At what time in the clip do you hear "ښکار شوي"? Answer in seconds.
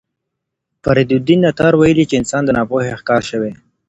3.01-3.51